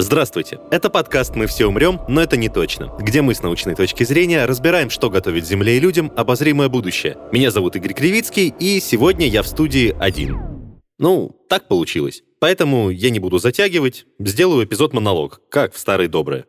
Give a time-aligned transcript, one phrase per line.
[0.00, 0.60] Здравствуйте!
[0.70, 4.44] Это подкаст «Мы все умрем, но это не точно», где мы с научной точки зрения
[4.44, 7.18] разбираем, что готовит Земле и людям обозримое будущее.
[7.32, 10.38] Меня зовут Игорь Кривицкий, и сегодня я в студии один.
[11.00, 12.22] Ну, так получилось.
[12.38, 16.44] Поэтому я не буду затягивать, сделаю эпизод-монолог, как в старые добрые.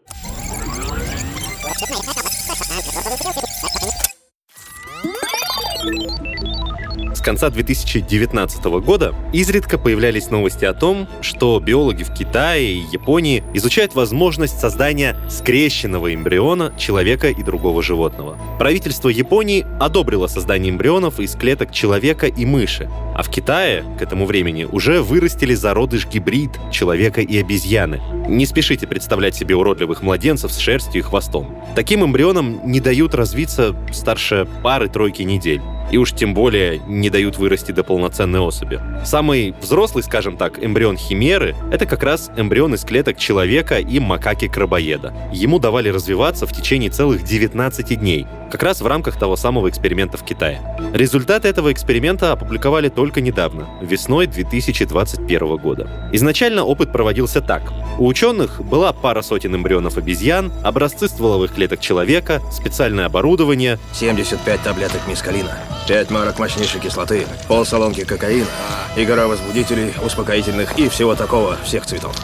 [7.20, 13.44] С конца 2019 года изредка появлялись новости о том, что биологи в Китае и Японии
[13.54, 18.38] изучают возможность создания скрещенного эмбриона человека и другого животного.
[18.58, 24.26] Правительство Японии одобрило создание эмбрионов из клеток человека и мыши, а в Китае к этому
[24.26, 28.00] времени уже вырастили зародыш-гибрид человека и обезьяны.
[28.30, 31.54] Не спешите представлять себе уродливых младенцев с шерстью и хвостом.
[31.76, 37.72] Таким эмбрионам не дают развиться старше пары-тройки недель и уж тем более не дают вырасти
[37.72, 38.82] до полноценной особи.
[39.06, 45.14] Самый взрослый, скажем так, эмбрион химеры— это как раз эмбрион из клеток человека и макаки-крабоеда.
[45.32, 50.18] Ему давали развиваться в течение целых 19 дней, как раз в рамках того самого эксперимента
[50.18, 50.62] в Китае.
[50.94, 56.10] Результаты этого эксперимента опубликовали только недавно, весной 2021 года.
[56.12, 57.62] Изначально опыт проводился так.
[57.98, 65.08] У ученых была пара сотен эмбрионов обезьян, образцы стволовых клеток человека, специальное оборудование, 75 таблеток
[65.08, 65.58] мискалина,
[65.88, 68.48] 5 марок мощнейшей кислоты, полсалонки кокаина
[68.96, 72.16] и гора возбудителей, успокоительных и всего такого, всех цветов.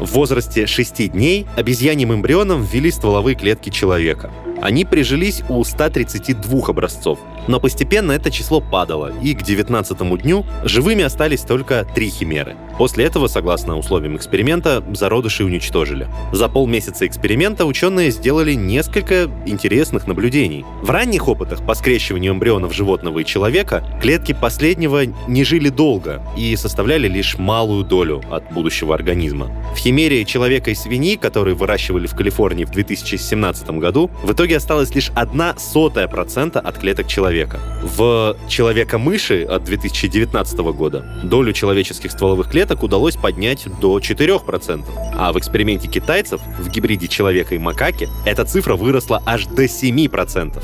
[0.00, 4.32] В возрасте 6 дней обезьяньим эмбрионам ввели стволовые клетки человека.
[4.60, 11.04] Они прижились у 132 образцов, но постепенно это число падало, и к 19 дню живыми
[11.04, 12.56] остались только три химеры.
[12.78, 16.08] После этого, согласно условиям эксперимента, зародыши уничтожили.
[16.32, 20.64] За полмесяца эксперимента ученые сделали несколько интересных наблюдений.
[20.82, 26.56] В ранних опытах по скрещиванию эмбрионов животного и человека клетки последнего не жили долго и
[26.56, 29.50] составляли лишь малую долю от будущего организма.
[29.74, 34.94] В химере человека и свиньи, которые выращивали в Калифорнии в 2017 году, в итоге осталась
[34.94, 37.33] лишь одна сотая процента от клеток человека.
[37.82, 44.84] В человека-мыши от 2019 года долю человеческих стволовых клеток удалось поднять до 4%.
[45.16, 50.62] А в эксперименте китайцев в гибриде человека и макаки эта цифра выросла аж до 7%.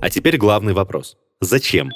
[0.00, 1.16] А теперь главный вопрос.
[1.40, 1.90] Зачем?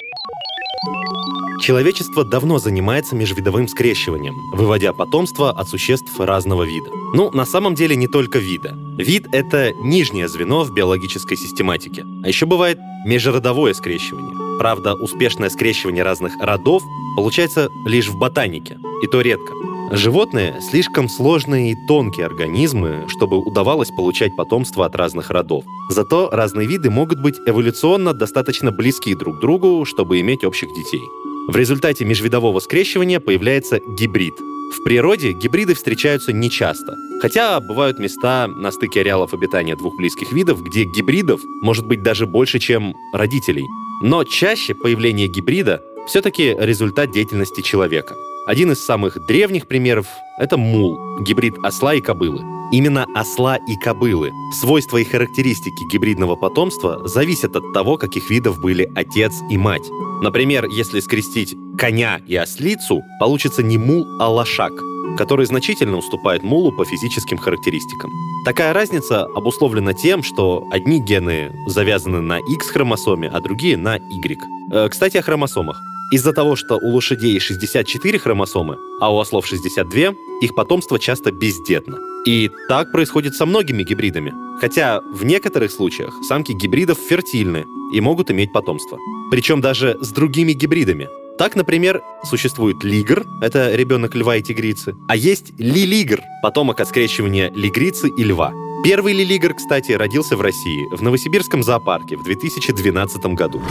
[1.61, 6.89] Человечество давно занимается межвидовым скрещиванием, выводя потомство от существ разного вида.
[7.13, 8.75] Ну, на самом деле не только вида.
[8.97, 12.03] Вид— это нижнее звено в биологической систематике.
[12.23, 14.35] А еще бывает межродовое скрещивание.
[14.59, 16.83] Правда, успешное скрещивание разных родов
[17.15, 19.53] получается лишь в ботанике, и то редко.
[19.91, 25.63] Животные— слишком сложные и тонкие организмы, чтобы удавалось получать потомство от разных родов.
[25.89, 31.03] Зато разные виды могут быть эволюционно достаточно близки друг к другу, чтобы иметь общих детей.
[31.47, 34.33] В результате межвидового скрещивания появляется гибрид.
[34.39, 40.63] В природе гибриды встречаются нечасто, хотя бывают места на стыке ареалов обитания двух близких видов,
[40.63, 43.65] где гибридов может быть даже больше, чем родителей.
[44.01, 48.15] Но чаще появление гибрида все-таки результат деятельности человека.
[48.47, 50.07] Один из самых древних примеров—
[50.39, 52.54] это мул, гибрид осла и кобылы.
[52.75, 58.91] Именно осла и кобылы, свойства и характеристики гибридного потомства зависят от того, каких видов были
[58.95, 59.89] отец и мать.
[60.21, 64.73] Например, если скрестить коня и ослицу, получится не мул, а лошак,
[65.17, 68.11] который значительно уступает мулу по физическим характеристикам.
[68.43, 74.37] Такая разница обусловлена тем, что одни гены завязаны на X-хромосоме, а другие на Y.
[74.73, 75.81] Э, кстати, о хромосомах.
[76.11, 82.14] Из-за того, что у лошадей 64 хромосомы, а у ослов 62, их потомство часто бездетно.
[82.25, 84.33] И так происходит со многими гибридами.
[84.59, 88.97] Хотя в некоторых случаях самки гибридов фертильны и могут иметь потомство.
[89.29, 91.07] Причем даже с другими гибридами.
[91.37, 97.51] Так, например, существует лигр, это ребенок льва и тигрицы, а есть лилигр, потомок от скрещивания
[97.53, 98.53] лигрицы и льва.
[98.85, 103.61] Первый лилигр, кстати, родился в России, в Новосибирском зоопарке в 2012 году.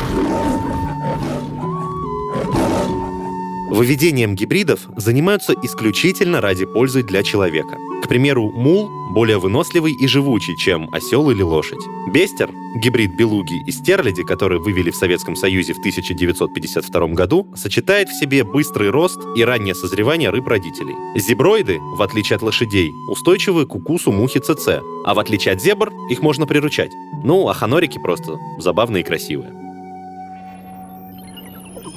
[3.74, 7.76] Выведением гибридов занимаются исключительно ради пользы для человека.
[8.04, 11.80] К примеру, мул более выносливый и живучий, чем осел или лошадь.
[12.06, 18.16] Бестер, гибрид белуги и стерляди, который вывели в Советском Союзе в 1952 году, сочетает в
[18.16, 20.94] себе быстрый рост и раннее созревание рыб-родителей.
[21.18, 25.92] Зеброиды, в отличие от лошадей, устойчивы к укусу мухи ЦЦ, а в отличие от зебр,
[26.10, 26.92] их можно приручать.
[27.24, 29.63] Ну, а ханорики просто забавные и красивые.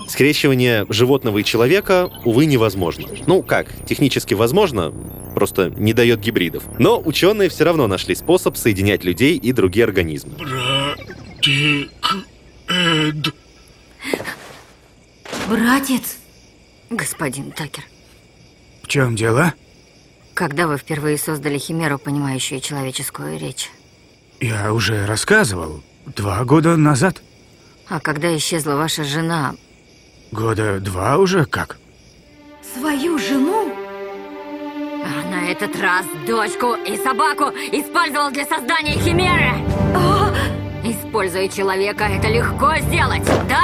[0.07, 3.07] Скрещивание животного и человека, увы, невозможно.
[3.25, 4.91] Ну как, технически возможно,
[5.35, 6.63] просто не дает гибридов.
[6.79, 10.33] Но ученые все равно нашли способ соединять людей и другие организмы.
[12.69, 13.33] Эд.
[15.49, 16.17] Братец,
[16.89, 17.83] господин Такер,
[18.83, 19.53] В чем дело?
[20.33, 23.71] когда вы впервые создали химеру, понимающую человеческую речь?
[24.39, 25.81] Я уже рассказывал.
[26.05, 27.23] Два года назад.
[27.87, 29.55] А когда исчезла ваша жена,
[30.31, 31.77] Года два уже как?
[32.77, 33.71] свою жену?
[35.03, 39.51] А на этот раз дочку и собаку использовал для создания химеры.
[40.83, 43.61] Используя человека, это легко сделать, да?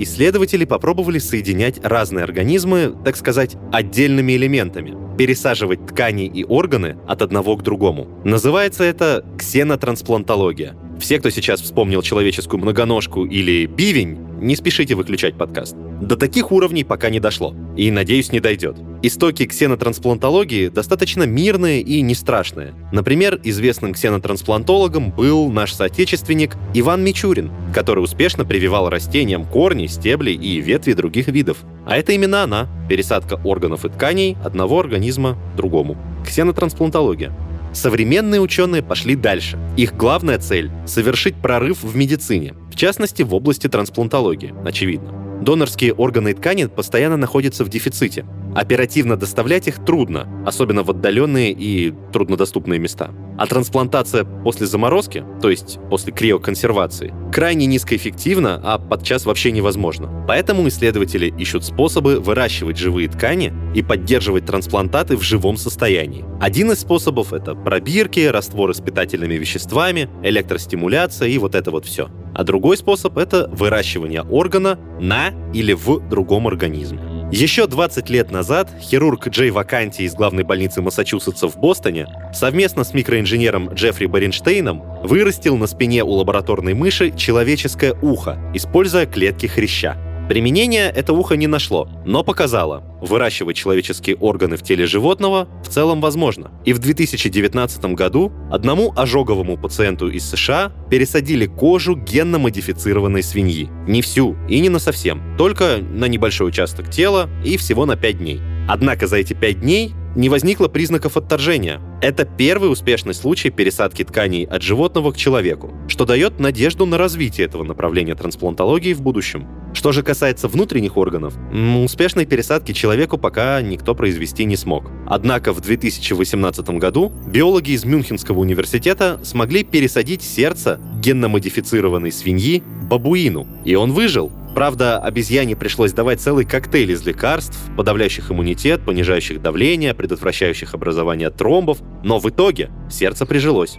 [0.00, 7.56] Исследователи попробовали соединять разные организмы, так сказать, отдельными элементами, пересаживать ткани и органы от одного
[7.56, 8.06] к другому.
[8.24, 10.76] Называется это ксенотрансплантология.
[10.98, 15.76] Все, кто сейчас вспомнил человеческую многоножку или бивень, не спешите выключать подкаст.
[16.00, 17.54] До таких уровней пока не дошло.
[17.76, 18.76] И, надеюсь, не дойдет.
[19.02, 22.74] Истоки ксенотрансплантологии достаточно мирные и не страшные.
[22.92, 30.60] Например, известным ксенотрансплантологом был наш соотечественник Иван Мичурин, который успешно прививал растениям корни, стебли и
[30.60, 31.58] ветви других видов.
[31.86, 35.96] А это именно она— пересадка органов и тканей одного организма другому.
[36.24, 37.32] Ксенотрансплантология.
[37.72, 39.58] Современные ученые пошли дальше.
[39.76, 45.40] Их главная цель— совершить прорыв в медицине, в частности в области трансплантологии, очевидно.
[45.42, 48.24] Донорские органы и ткани постоянно находятся в дефиците.
[48.58, 53.12] Оперативно доставлять их трудно, особенно в отдаленные и труднодоступные места.
[53.38, 60.24] А трансплантация после заморозки, то есть после криоконсервации, крайне низкоэффективна, а подчас вообще невозможно.
[60.26, 66.24] Поэтому исследователи ищут способы выращивать живые ткани и поддерживать трансплантаты в живом состоянии.
[66.40, 72.08] Один из способов— это пробирки, растворы с питательными веществами, электростимуляция и вот это вот все.
[72.34, 77.17] А другой способ— это выращивание органа на или в другом организме.
[77.30, 82.94] Еще 20 лет назад хирург Джей Ваканти из главной больницы Массачусетса в Бостоне совместно с
[82.94, 90.07] микроинженером Джеффри Баренштейном вырастил на спине у лабораторной мыши человеческое ухо, используя клетки хряща.
[90.28, 96.02] Применения это ухо не нашло, но показало, выращивать человеческие органы в теле животного в целом
[96.02, 96.50] возможно.
[96.66, 103.70] И в 2019 году одному ожоговому пациенту из США пересадили кожу генно-модифицированной свиньи.
[103.86, 108.18] Не всю и не на совсем, только на небольшой участок тела и всего на 5
[108.18, 108.42] дней.
[108.68, 111.80] Однако за эти 5 дней не возникло признаков отторжения.
[112.00, 117.48] Это первый успешный случай пересадки тканей от животного к человеку, что дает надежду на развитие
[117.48, 119.48] этого направления трансплантологии в будущем.
[119.74, 121.34] Что же касается внутренних органов,
[121.82, 124.92] успешной пересадки человеку пока никто произвести не смог.
[125.08, 133.74] Однако в 2018 году биологи из Мюнхенского университета смогли пересадить сердце генно-модифицированной свиньи бабуину, и
[133.74, 134.32] он выжил.
[134.54, 141.78] Правда, обезьяне пришлось давать целый коктейль из лекарств, подавляющих иммунитет, понижающих давление, предотвращающих образование тромбов,
[142.02, 143.78] но в итоге сердце прижилось.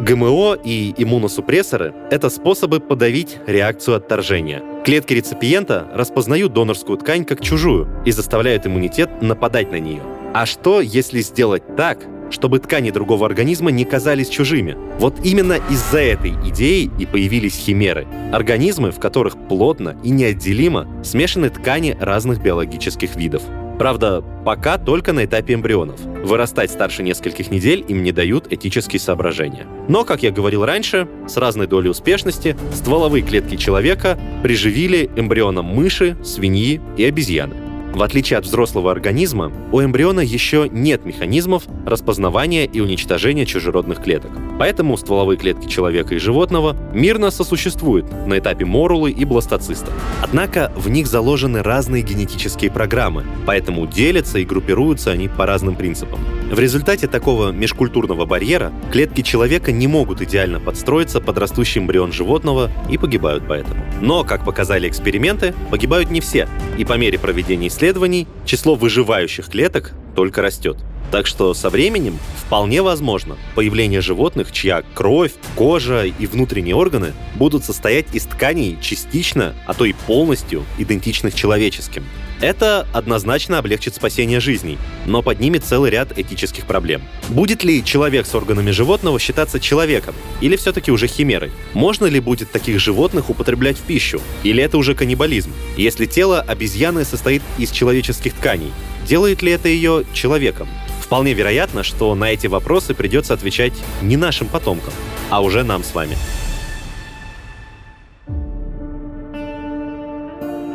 [0.00, 4.62] ГМО и иммуносупрессоры— это способы подавить реакцию отторжения.
[4.84, 10.02] Клетки реципиента распознают донорскую ткань как чужую и заставляют иммунитет нападать на нее.
[10.34, 11.98] А что, если сделать так,
[12.30, 14.76] чтобы ткани другого организма не казались чужими?
[14.98, 18.06] Вот именно из-за этой идеи и появились химеры.
[18.32, 23.42] Организмы, в которых плотно и неотделимо смешаны ткани разных биологических видов.
[23.78, 26.00] Правда, пока только на этапе эмбрионов.
[26.00, 29.66] Вырастать старше нескольких недель им не дают этические соображения.
[29.88, 36.16] Но, как я говорил раньше, с разной долей успешности стволовые клетки человека приживили эмбрионам мыши,
[36.24, 37.67] свиньи и обезьяны.
[37.92, 44.30] В отличие от взрослого организма, у эмбриона еще нет механизмов распознавания и уничтожения чужеродных клеток.
[44.58, 49.92] Поэтому стволовые клетки человека и животного мирно сосуществуют на этапе морулы и бластоциста.
[50.22, 56.20] Однако в них заложены разные генетические программы, поэтому делятся и группируются они по разным принципам.
[56.50, 62.70] В результате такого межкультурного барьера клетки человека не могут идеально подстроиться под растущий эмбрион животного
[62.90, 63.84] и погибают поэтому.
[64.00, 69.92] Но, как показали эксперименты, погибают не все, и по мере проведения исследований число выживающих клеток
[70.16, 70.76] только растет.
[71.12, 77.64] Так что со временем вполне возможно появление животных, чья кровь, кожа и внутренние органы будут
[77.64, 82.04] состоять из тканей частично, а то и полностью идентичных человеческим.
[82.40, 87.02] Это однозначно облегчит спасение жизней, но поднимет целый ряд этических проблем.
[87.28, 90.14] Будет ли человек с органами животного считаться человеком?
[90.40, 91.50] Или все-таки уже химерой?
[91.74, 94.20] Можно ли будет таких животных употреблять в пищу?
[94.44, 95.50] Или это уже каннибализм?
[95.76, 98.70] Если тело обезьяны состоит из человеческих тканей,
[99.04, 100.68] делает ли это ее человеком?
[101.02, 104.92] Вполне вероятно, что на эти вопросы придется отвечать не нашим потомкам,
[105.30, 106.16] а уже нам с вами.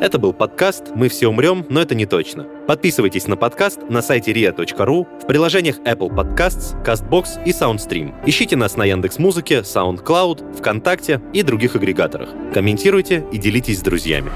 [0.04, 2.44] Это был подкаст «Мы все умрем, но это не точно».
[2.68, 8.14] Подписывайтесь на подкаст на сайте ria.ru, в приложениях Apple Podcasts, CastBox и SoundStream.
[8.26, 12.28] Ищите нас на Яндекс.Музыке, SoundCloud, ВКонтакте и других агрегаторах.
[12.54, 14.30] Комментируйте и делитесь с друзьями.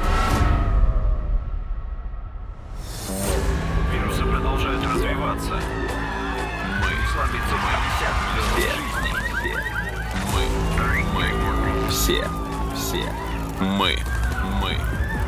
[3.91, 5.59] Вирусы продолжают развиваться.
[6.79, 7.74] Мы слабится мы.
[9.43, 9.51] Все.
[10.31, 10.43] Мы.
[11.13, 11.89] Мы.
[11.89, 12.24] Все.
[12.74, 13.03] Все.
[13.59, 13.97] Мы.
[14.62, 14.77] Мы.